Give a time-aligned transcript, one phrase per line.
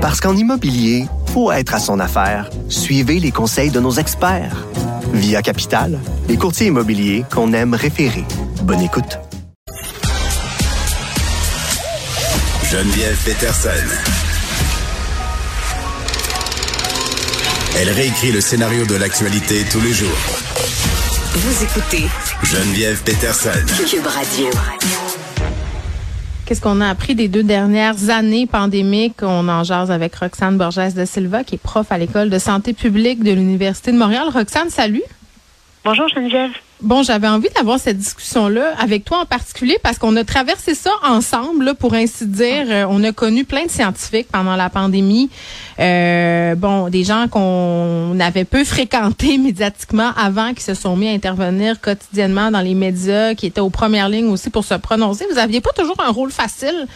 [0.00, 1.04] Parce qu'en immobilier,
[1.34, 2.48] faut être à son affaire.
[2.70, 4.66] Suivez les conseils de nos experts.
[5.12, 8.24] Via Capital, les courtiers immobiliers qu'on aime référer.
[8.62, 9.18] Bonne écoute.
[12.64, 13.68] Geneviève Peterson.
[17.76, 20.08] Elle réécrit le scénario de l'actualité tous les jours.
[21.34, 22.06] Vous écoutez
[22.42, 23.50] Geneviève Peterson.
[23.86, 24.50] Cube Radio.
[26.50, 29.22] Qu'est-ce qu'on a appris des deux dernières années pandémiques?
[29.22, 32.72] On en jase avec Roxane Borges de Silva, qui est prof à l'École de santé
[32.72, 34.30] publique de l'Université de Montréal.
[34.34, 35.04] Roxane, salut.
[35.84, 36.50] Bonjour Geneviève.
[36.82, 40.90] Bon, j'avais envie d'avoir cette discussion-là avec toi en particulier parce qu'on a traversé ça
[41.06, 42.64] ensemble, là, pour ainsi dire.
[42.68, 45.28] Euh, on a connu plein de scientifiques pendant la pandémie.
[45.78, 51.12] Euh, bon, des gens qu'on avait peu fréquentés médiatiquement avant, qui se sont mis à
[51.12, 55.26] intervenir quotidiennement dans les médias, qui étaient aux premières lignes aussi pour se prononcer.
[55.30, 56.86] Vous aviez pas toujours un rôle facile,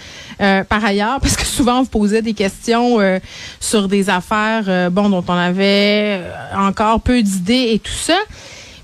[0.40, 3.18] euh, par ailleurs, parce que souvent on vous posait des questions euh,
[3.60, 6.22] sur des affaires, euh, bon, dont on avait
[6.56, 8.16] encore peu d'idées et tout ça.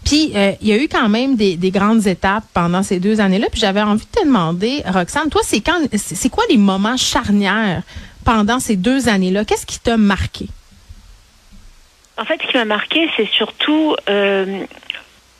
[0.04, 3.20] Puis, euh, il y a eu quand même des, des, grandes étapes pendant ces deux
[3.20, 3.46] années-là.
[3.50, 7.82] Puis, j'avais envie de te demander, Roxane, toi, c'est quand, c'est quoi les moments charnières
[8.24, 9.44] pendant ces deux années-là?
[9.44, 10.46] Qu'est-ce qui t'a marqué?
[12.16, 14.64] En fait, ce qui m'a marqué, c'est surtout euh,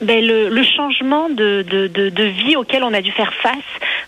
[0.01, 3.57] ben, le, le, changement de, de, de, de, vie auquel on a dû faire face,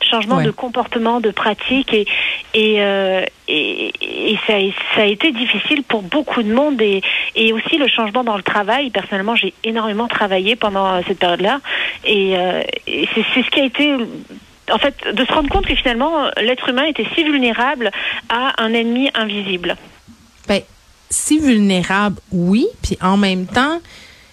[0.01, 0.45] changement ouais.
[0.45, 2.07] de comportement, de pratique, et,
[2.55, 3.93] et, euh, et,
[4.33, 4.55] et ça,
[4.95, 7.03] ça, a été difficile pour beaucoup de monde, et,
[7.35, 8.91] et aussi le changement dans le travail.
[8.91, 11.61] Personnellement, j'ai énormément travaillé pendant cette période-là,
[12.05, 13.97] et, euh, et c'est ce qui a été
[14.71, 17.91] en fait, de se rendre compte que finalement, l'être humain était si vulnérable
[18.29, 19.77] à un ennemi invisible.
[20.49, 20.63] Ben,
[21.11, 23.81] si vulnérable, oui, puis en même temps,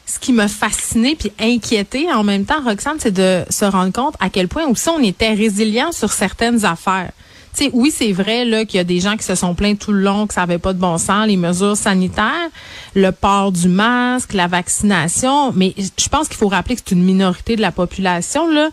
[0.10, 4.16] ce qui m'a fasciné puis inquiété en même temps, Roxane, c'est de se rendre compte
[4.20, 7.12] à quel point aussi on était résilient sur certaines affaires.
[7.56, 9.76] Tu sais, oui, c'est vrai là qu'il y a des gens qui se sont plaints
[9.76, 12.50] tout le long que ça n'avait pas de bon sens, les mesures sanitaires,
[12.96, 17.04] le port du masque, la vaccination, mais je pense qu'il faut rappeler que c'est une
[17.04, 18.70] minorité de la population là.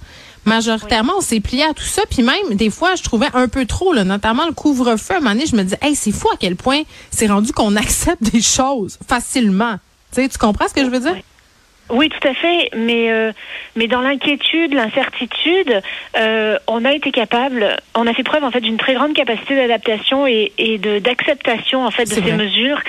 [0.46, 3.66] Majoritairement, on s'est plié à tout ça, puis même des fois, je trouvais un peu
[3.66, 5.14] trop, là, notamment le couvre-feu.
[5.14, 7.52] À un moment donné, je me disais, hey, c'est fou à quel point c'est rendu
[7.52, 9.76] qu'on accepte des choses facilement.
[10.14, 11.16] Tu comprends ce que je veux dire?
[11.88, 13.32] Oui, tout à fait, mais euh,
[13.76, 15.82] mais dans l'inquiétude, l'incertitude,
[16.16, 19.54] euh, on a été capable, on a fait preuve en fait d'une très grande capacité
[19.54, 22.32] d'adaptation et, et de d'acceptation en fait de ces vrai.
[22.32, 22.80] mesures.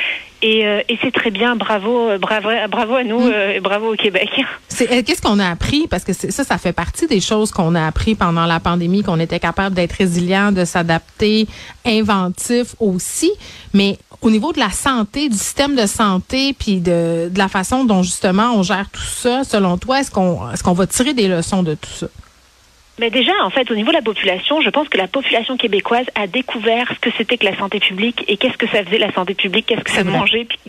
[0.42, 3.60] Et, euh, et c'est très bien, bravo, bravo, bravo à nous, mmh.
[3.62, 4.30] bravo au Québec.
[4.78, 5.88] Qu'est-ce qu'on a appris?
[5.88, 9.20] Parce que ça, ça fait partie des choses qu'on a appris pendant la pandémie, qu'on
[9.20, 11.48] était capable d'être résilient, de s'adapter,
[11.86, 13.32] inventif aussi.
[13.74, 17.86] Mais au niveau de la santé, du système de santé, puis de, de la façon
[17.86, 21.28] dont justement on gère tout ça, selon toi, est-ce qu'on est-ce qu'on va tirer des
[21.28, 22.08] leçons de tout ça?
[23.00, 26.06] Mais déjà, en fait, au niveau de la population, je pense que la population québécoise
[26.16, 29.12] a découvert ce que c'était que la santé publique et qu'est-ce que ça faisait la
[29.14, 30.48] santé publique, qu'est-ce que ça mangeait.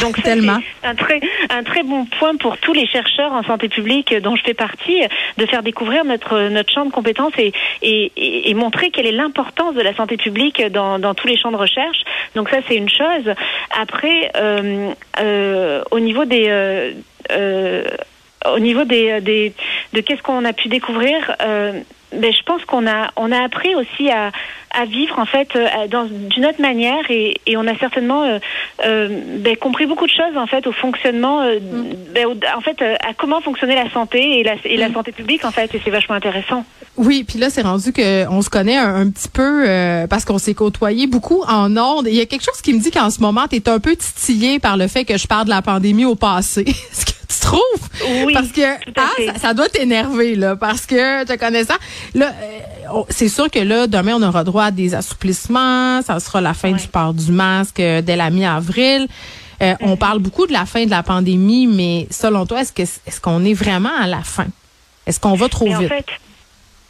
[0.00, 0.38] Donc, c'est
[0.84, 4.42] un très, un très bon point pour tous les chercheurs en santé publique dont je
[4.42, 5.00] fais partie,
[5.38, 7.52] de faire découvrir notre, notre champ de compétences et,
[7.82, 11.36] et, et, et montrer quelle est l'importance de la santé publique dans, dans tous les
[11.36, 11.98] champs de recherche.
[12.34, 13.34] Donc ça, c'est une chose.
[13.76, 16.46] Après, euh, euh, au niveau des...
[16.48, 16.92] Euh,
[17.32, 17.84] euh
[18.44, 19.52] au niveau des, des
[19.92, 21.80] de qu'est-ce qu'on a pu découvrir, euh,
[22.12, 24.30] ben, je pense qu'on a on a appris aussi à,
[24.70, 25.86] à vivre en fait euh,
[26.30, 28.38] d'une autre manière et, et, on a certainement euh,
[28.84, 29.08] euh,
[29.38, 32.14] ben, compris beaucoup de choses en fait au fonctionnement euh, mm.
[32.14, 32.26] ben,
[32.56, 34.94] en fait à comment fonctionnait la santé et la, et la mm.
[34.94, 36.64] santé publique en fait et c'est vachement intéressant.
[36.96, 39.66] Oui, puis là c'est rendu que on se connaît un, un petit peu
[40.08, 42.06] parce qu'on s'est côtoyé beaucoup en ondes.
[42.08, 43.96] Il y a quelque chose qui me dit qu'en ce moment tu es un peu
[43.96, 46.64] titillé par le fait que je parle de la pandémie au passé.
[47.28, 48.24] tu trouves?
[48.24, 48.34] Oui.
[48.34, 51.74] Parce que ah, ça, ça, doit t'énerver, là, parce que te connaissant.
[52.14, 56.02] Là, euh, c'est sûr que là, demain, on aura droit à des assouplissements.
[56.02, 59.06] Ça sera la fin du port du masque euh, dès la mi-avril.
[59.62, 59.90] Euh, mm -hmm.
[59.90, 63.20] On parle beaucoup de la fin de la pandémie, mais selon toi, est-ce que est-ce
[63.20, 64.48] qu'on est vraiment à la fin?
[65.06, 65.92] Est-ce qu'on va trop mais vite?
[65.92, 66.10] En fait,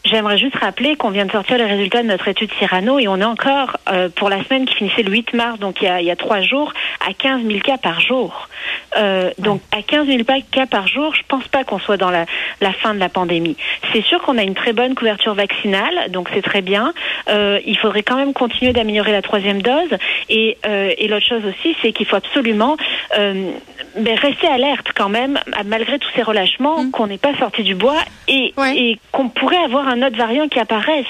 [0.06, 3.16] J'aimerais juste rappeler qu'on vient de sortir les résultats de notre étude Cyrano et on
[3.16, 6.00] est encore, euh, pour la semaine qui finissait le 8 mars, donc il y a,
[6.00, 6.72] il y a trois jours,
[7.06, 8.48] à 15 000 cas par jour.
[8.96, 12.26] Euh, donc à 15 000 cas par jour, je pense pas qu'on soit dans la,
[12.60, 13.56] la, fin de la pandémie.
[13.92, 16.92] C'est sûr qu'on a une très bonne couverture vaccinale, donc c'est très bien.
[17.28, 19.90] Euh, il faudrait quand même continuer d'améliorer la troisième dose.
[20.28, 22.76] Et, euh, et l'autre chose aussi, c'est qu'il faut absolument
[23.16, 26.90] ben, rester alerte quand même, malgré tous ces relâchements, mm.
[26.90, 27.98] qu'on n'est pas sorti du bois
[28.28, 31.06] et, et qu'on pourrait avoir un autre variant qui apparaisse.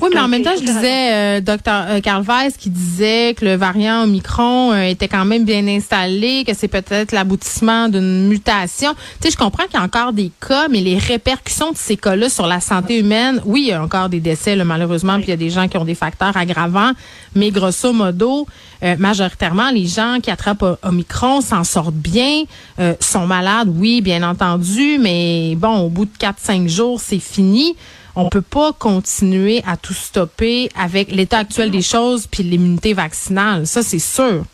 [0.00, 4.02] Oui, mais en même temps, je disais, docteur Carl Weiss qui disait que le variant
[4.02, 8.92] Omicron était quand même bien installé, que c'est peut-être l'aboutissement d'une mutation.
[9.20, 11.96] Tu sais, je comprends qu'il y a encore des cas, mais les répercussions de ces
[11.96, 15.30] cas-là sur la santé humaine, oui, il y a encore des décès, malheureusement, puis il
[15.30, 16.92] y a des gens qui ont des facteurs aggravants,
[17.34, 18.46] mais grosso modo,
[18.82, 22.44] euh, majoritairement, les gens qui attrapent Omicron s'en sortent bien,
[22.78, 27.76] euh, sont malades, oui, bien entendu, mais bon, au bout de 4-5 jours, c'est fini.
[28.16, 33.66] On peut pas continuer à tout stopper avec l'état actuel des choses puis l'immunité vaccinale.
[33.66, 34.44] Ça, c'est sûr.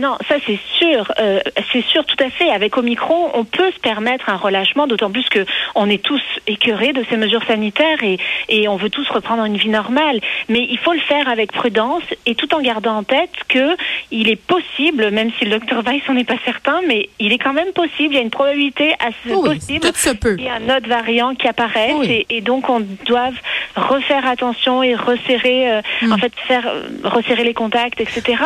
[0.00, 1.40] Non, ça c'est sûr, euh,
[1.72, 2.48] c'est sûr tout à fait.
[2.48, 5.44] Avec Omicron, on peut se permettre un relâchement, d'autant plus que
[5.74, 8.18] on est tous écœurés de ces mesures sanitaires et,
[8.48, 10.20] et on veut tous reprendre une vie normale.
[10.48, 13.76] Mais il faut le faire avec prudence et tout en gardant en tête que
[14.10, 17.38] il est possible, même si le docteur Weiss n'en est pas certain, mais il est
[17.38, 18.14] quand même possible.
[18.14, 22.24] Il y a une probabilité assez possible qu'il y ait un autre variant qui apparaisse
[22.30, 23.30] et, donc on doit
[23.76, 26.18] refaire attention et resserrer, euh, en hmm.
[26.20, 26.72] fait, faire
[27.04, 28.42] resserrer les contacts, etc.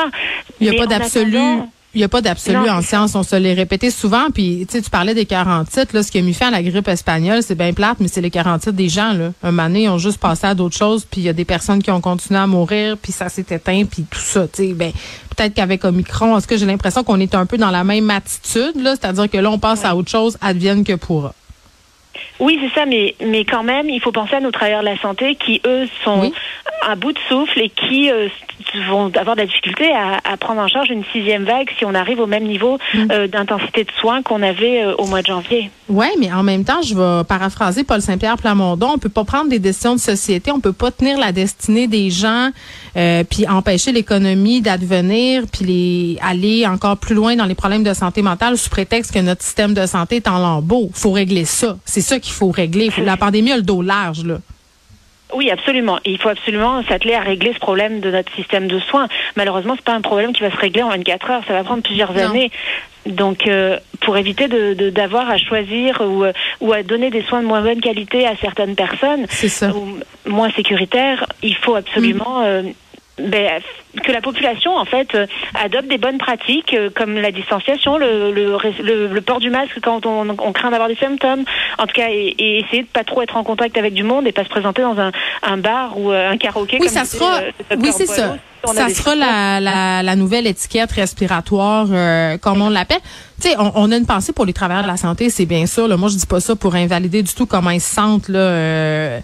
[0.61, 1.44] Il n'y a pas d'absolu
[1.95, 4.27] il n'y a pas d'absolu en science, on se l'est répété souvent.
[4.35, 7.43] Puis, tu parlais des 40 là, ce qui a mis fin à la grippe espagnole,
[7.43, 9.33] c'est bien plate, mais c'est les 40 des gens, là.
[9.43, 11.45] Un moment donné, ils ont juste passé à d'autres choses, puis il y a des
[11.45, 14.73] personnes qui ont continué à mourir, puis ça s'est éteint, puis tout ça, tu sais,
[14.73, 14.93] ben,
[15.37, 18.81] peut-être qu'avec Omicron, est-ce que j'ai l'impression qu'on est un peu dans la même attitude,
[18.81, 21.33] là, c'est-à-dire que là, on passe à autre chose, advienne que pourra.
[22.41, 24.99] Oui, c'est ça, mais, mais quand même, il faut penser à nos travailleurs de la
[24.99, 26.33] santé qui, eux, sont
[26.87, 28.29] à bout de souffle et qui euh,
[28.89, 31.95] vont avoir de la difficulté à, à, prendre en charge une sixième vague si on
[31.95, 33.07] arrive au même niveau mm.
[33.11, 35.71] euh, d'intensité de soins qu'on avait euh, au mois de janvier.
[35.89, 38.93] Oui, mais en même temps, je vais paraphraser Paul Saint-Pierre Plamondon.
[38.95, 42.11] On peut pas prendre des décisions de société, on peut pas tenir la destinée des
[42.11, 42.51] gens,
[42.95, 48.23] puis empêcher l'économie d'advenir, puis les aller encore plus loin dans les problèmes de santé
[48.23, 50.91] mentale sous prétexte que notre système de santé est en lambeaux.
[50.95, 51.77] Faut régler ça.
[51.85, 52.91] C'est ça qu'il faut régler.
[53.05, 54.39] La pandémie a le dos large, là.
[55.35, 55.99] Oui, absolument.
[56.05, 59.09] il faut absolument s'atteler à régler ce problème de notre système de soins.
[59.37, 61.43] Malheureusement, c'est pas un problème qui va se régler en 24 heures.
[61.49, 62.53] Ça va prendre plusieurs années.
[63.07, 66.25] Donc, euh, pour éviter de, d'avoir à choisir ou,
[66.61, 69.27] ou à donner des soins de moins bonne qualité à certaines personnes,
[69.75, 72.45] ou moins sécuritaires, il faut absolument mm.
[72.47, 72.63] euh,
[73.19, 73.63] ben,
[74.03, 75.27] que la population en fait euh,
[75.63, 80.05] adopte des bonnes pratiques euh, comme la distanciation, le, le, le, port du masque quand
[80.05, 81.45] on, on craint d'avoir des symptômes,
[81.79, 84.33] en tout cas et, essayer de pas trop être en contact avec du monde et
[84.33, 85.13] pas se présenter dans un,
[85.43, 86.79] un bar ou euh, un karaoké.
[86.81, 87.41] Oui, ça sera.
[87.79, 88.37] oui, c'est ça.
[88.67, 91.87] Ça sera la, la, la, nouvelle étiquette respiratoire,
[92.41, 93.01] comme on l'appelle.
[93.39, 95.67] Tu sais, on, on, a une pensée pour les travailleurs de la santé, c'est bien
[95.67, 95.87] sûr.
[95.87, 99.21] Là, moi, je dis pas ça pour invalider du tout comment ils se sentent là.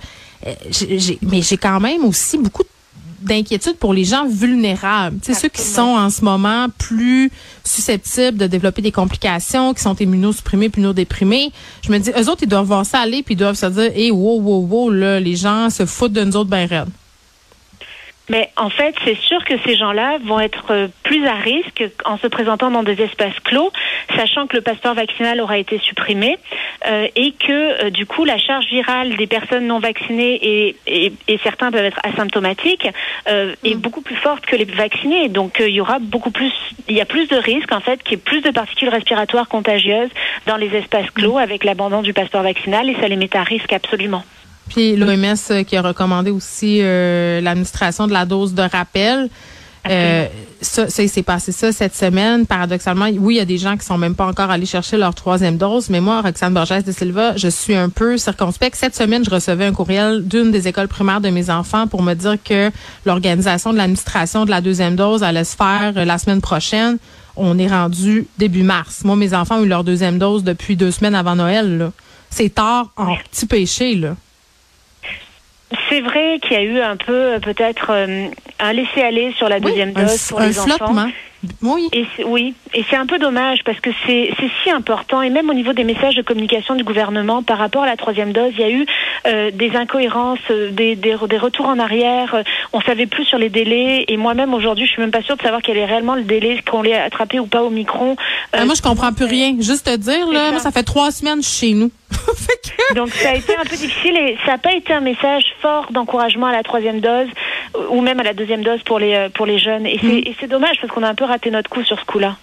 [1.23, 2.69] mais j'ai quand même aussi beaucoup de
[3.21, 7.31] d'inquiétude pour les gens vulnérables, c'est ceux qui sont en ce moment plus
[7.65, 11.53] susceptibles de développer des complications, qui sont immunosupprimés, immunodéprimés.
[11.85, 13.93] Je me dis, eux autres, ils doivent voir ça aller, puis ils doivent se dire,
[13.95, 16.89] hé, hey, wow, wow, wow, là, les gens se foutent de nous autres ben raides.
[18.31, 22.17] Mais en fait, c'est sûr que ces gens-là vont être euh, plus à risque en
[22.17, 23.73] se présentant dans des espaces clos,
[24.17, 26.39] sachant que le passeport vaccinal aura été supprimé
[26.87, 31.13] euh, et que euh, du coup la charge virale des personnes non vaccinées et, et,
[31.27, 32.89] et certains peuvent être asymptomatiques
[33.27, 33.79] est mm.
[33.79, 35.29] beaucoup plus forte que les vaccinés.
[35.29, 36.53] Donc il y aura beaucoup plus,
[36.89, 39.49] il y a plus de risques en fait qu'il y ait plus de particules respiratoires
[39.49, 40.11] contagieuses
[40.47, 41.39] dans les espaces clos mm.
[41.39, 44.23] avec l'abandon du passeport vaccinal et ça les met à risque absolument.
[44.71, 49.29] Puis l'OMS euh, qui a recommandé aussi euh, l'administration de la dose de rappel.
[49.89, 50.27] Euh,
[50.61, 52.47] ça, ça s'est passé ça cette semaine.
[52.47, 55.15] Paradoxalement, oui, il y a des gens qui sont même pas encore allés chercher leur
[55.15, 58.77] troisième dose, mais moi, Roxane Borges de Silva, je suis un peu circonspect.
[58.77, 62.15] Cette semaine, je recevais un courriel d'une des écoles primaires de mes enfants pour me
[62.15, 62.71] dire que
[63.07, 66.99] l'organisation de l'administration de la deuxième dose allait se faire la semaine prochaine.
[67.37, 69.03] On est rendu début mars.
[69.03, 71.91] Moi, mes enfants ont eu leur deuxième dose depuis deux semaines avant Noël.
[72.29, 74.15] C'est tard en petit péché, là.
[75.89, 78.27] C'est vrai qu'il y a eu un peu peut-être euh,
[78.59, 80.95] un laisser-aller sur la deuxième dose pour les enfants.
[81.63, 81.89] Oui.
[81.93, 84.31] Et oui, et c'est un peu dommage parce que c'est
[84.63, 87.87] si important et même au niveau des messages de communication du gouvernement par rapport à
[87.87, 88.87] la troisième dose, il y a eu
[89.27, 92.37] euh, des incohérences, euh, des, des, des, retours en arrière.
[92.73, 95.43] On savait plus sur les délais et moi-même aujourd'hui, je suis même pas sûre de
[95.43, 98.17] savoir quel est réellement le délai qu'on l'ait attrapé ou pas au micron.
[98.53, 99.57] Ah, moi, je comprends plus rien.
[99.61, 100.59] Juste te dire là, ça.
[100.59, 101.91] ça fait trois semaines chez nous.
[102.95, 105.87] Donc ça a été un peu difficile et ça n'a pas été un message fort
[105.91, 107.29] d'encouragement à la troisième dose
[107.89, 109.87] ou même à la deuxième dose pour les pour les jeunes.
[109.87, 109.99] Et
[110.39, 110.51] c'est mm.
[110.51, 112.37] dommage parce qu'on a un peu raté notre coup sur ce coup-là.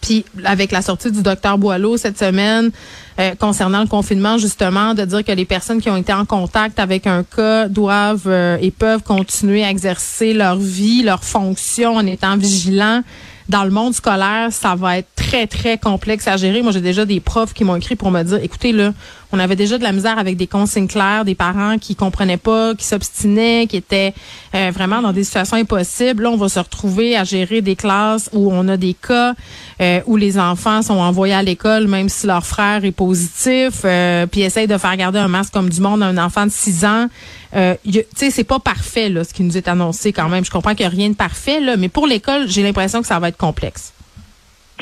[0.00, 2.70] Puis avec la sortie du docteur Boileau cette semaine
[3.18, 6.78] euh, concernant le confinement, justement, de dire que les personnes qui ont été en contact
[6.78, 12.06] avec un cas doivent euh, et peuvent continuer à exercer leur vie, leur fonction en
[12.06, 13.02] étant vigilants.
[13.48, 16.62] dans le monde scolaire, ça va être très, très complexe à gérer.
[16.62, 18.92] Moi, j'ai déjà des profs qui m'ont écrit pour me dire, écoutez, là,
[19.32, 22.74] on avait déjà de la misère avec des consignes claires, des parents qui comprenaient pas,
[22.74, 24.14] qui s'obstinaient, qui étaient
[24.54, 26.22] euh, vraiment dans des situations impossibles.
[26.24, 29.34] Là, on va se retrouver à gérer des classes où on a des cas
[29.80, 34.26] euh, où les enfants sont envoyés à l'école même si leur frère est positif, euh,
[34.26, 36.84] puis essayent de faire garder un masque comme du monde à un enfant de 6
[36.84, 37.06] ans.
[37.54, 40.44] Euh, tu sais, c'est pas parfait là, ce qui nous est annoncé quand même.
[40.44, 43.06] Je comprends qu'il n'y a rien de parfait là, mais pour l'école, j'ai l'impression que
[43.06, 43.92] ça va être complexe.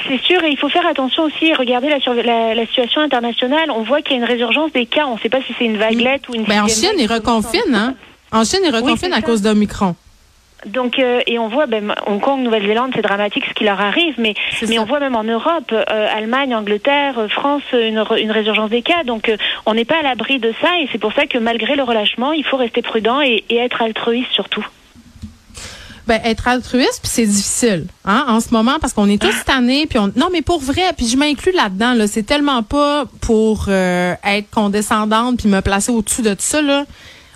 [0.08, 3.70] C'est sûr, et il faut faire attention aussi, regarder la, la, situation internationale.
[3.70, 5.06] On voit qu'il y a une résurgence des cas.
[5.06, 6.44] On ne sait pas si c'est une vaguelette ou une.
[6.44, 7.94] Ben en Chine, ils reconfinent, hein?
[8.32, 9.94] En Chine, ils reconfinent à cause d'Omicron.
[10.66, 14.14] Donc euh, et on voit ben, Hong Kong, Nouvelle-Zélande, c'est dramatique ce qui leur arrive,
[14.18, 14.34] mais
[14.66, 18.82] mais on voit même en Europe, euh, Allemagne, Angleterre, euh, France, une, une résurgence des
[18.82, 19.04] cas.
[19.04, 19.30] Donc
[19.66, 22.32] on n'est pas à l'abri de ça et c'est pour ça que malgré le relâchement,
[22.32, 24.66] il faut rester prudent et, et être altruiste surtout.
[26.06, 29.86] Ben, être altruiste, puis c'est difficile, hein, en ce moment, parce qu'on est tous tannés,
[29.86, 33.66] puis on, non, mais pour vrai, puis je m'inclus là-dedans, là, c'est tellement pas pour
[33.68, 36.84] euh, être condescendante puis me placer au-dessus de tout ça, là.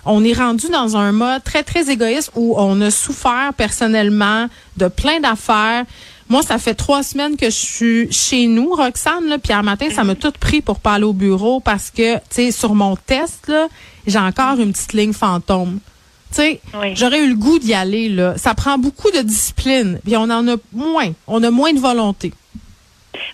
[0.05, 4.47] On est rendu dans un mode très, très égoïste où on a souffert personnellement
[4.77, 5.85] de plein d'affaires.
[6.29, 9.87] Moi, ça fait trois semaines que je suis chez nous, Roxane, là, puis un matin,
[9.91, 12.95] ça m'a tout pris pour pas aller au bureau parce que, tu sais, sur mon
[12.95, 13.67] test, là,
[14.05, 15.79] j'ai encore une petite ligne fantôme.
[16.31, 16.61] Tu sais,
[16.93, 18.37] j'aurais eu le goût d'y aller, là.
[18.37, 21.11] Ça prend beaucoup de discipline, puis on en a moins.
[21.27, 22.31] On a moins de volonté.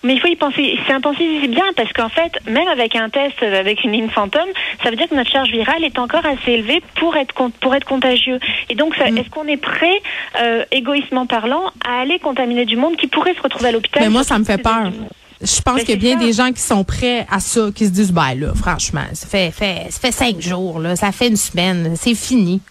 [0.04, 0.78] Mais il faut y penser.
[0.86, 4.50] C'est un c'est bien parce qu'en fait, même avec un test avec une ligne fantôme,
[4.84, 7.86] ça veut dire que notre charge virale est encore assez élevée pour être pour être
[7.86, 8.40] contagieux.
[8.70, 9.18] Et donc, mm.
[9.18, 10.02] est-ce qu'on est prêt,
[10.40, 14.04] euh, égoïstement parlant, à aller contaminer du monde qui pourrait se retrouver à l'hôpital?
[14.04, 14.92] Mais moi, ça me fait peur.
[15.42, 17.92] Je pense qu'il y a bien des gens qui sont prêts à ça, qui se
[17.92, 21.36] disent, ben là, franchement, ça fait, fait, ça fait cinq jours, là, ça fait une
[21.36, 22.62] semaine, c'est fini.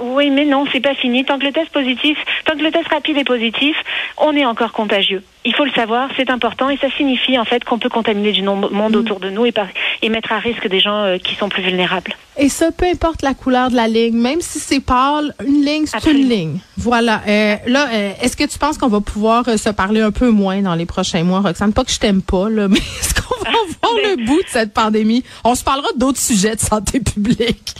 [0.00, 1.24] Oui, mais non, c'est pas fini.
[1.24, 3.76] Tant que le test positif, tant que le test rapide est positif,
[4.18, 5.22] on est encore contagieux.
[5.44, 8.42] Il faut le savoir, c'est important et ça signifie en fait qu'on peut contaminer du
[8.42, 8.96] monde mm.
[8.96, 9.52] autour de nous et,
[10.00, 12.16] et, mettre à risque des gens euh, qui sont plus vulnérables.
[12.38, 15.86] Et ça, peu importe la couleur de la ligne, même si c'est pâle, une ligne,
[15.86, 16.58] c'est une ligne.
[16.78, 17.20] Voilà.
[17.28, 20.62] Euh, là, euh, est-ce que tu penses qu'on va pouvoir se parler un peu moins
[20.62, 21.72] dans les prochains mois, Roxane?
[21.72, 23.50] Pas que je t'aime pas, là, mais est-ce qu'on va
[23.82, 25.24] voir le bout de cette pandémie?
[25.44, 27.74] On se parlera d'autres sujets de santé publique.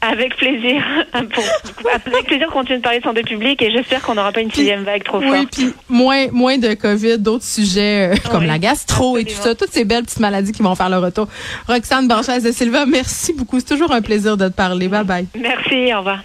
[0.00, 0.82] Avec plaisir.
[1.12, 4.50] avec plaisir, qu'on continue de parler de santé publique et j'espère qu'on n'aura pas une
[4.50, 5.32] sixième vague trop forte.
[5.32, 9.54] Oui, puis moins, moins de COVID, d'autres sujets euh, comme la gastro et tout ça,
[9.54, 11.28] toutes ces belles petites maladies qui vont faire le retour.
[11.68, 13.58] Roxane Borges de Silva, merci beaucoup.
[13.58, 14.88] C'est toujours un plaisir de te parler.
[14.88, 15.26] Bye bye.
[15.34, 16.20] Merci, au revoir.